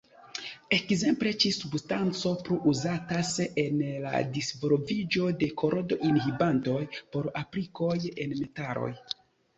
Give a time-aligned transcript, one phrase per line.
[0.75, 3.33] Ekzemple, ĉi-substanco plu uzatas
[3.65, 6.83] en la disvolviĝo de korodo-inhibantoj
[7.17, 8.93] por aplikoj en metaloj.